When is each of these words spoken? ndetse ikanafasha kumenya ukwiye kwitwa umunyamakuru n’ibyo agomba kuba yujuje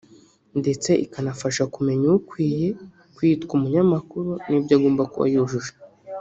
ndetse 0.59 0.89
ikanafasha 1.05 1.63
kumenya 1.73 2.07
ukwiye 2.19 2.67
kwitwa 3.15 3.51
umunyamakuru 3.57 4.29
n’ibyo 4.49 4.73
agomba 4.77 5.03
kuba 5.11 5.25
yujuje 5.33 5.71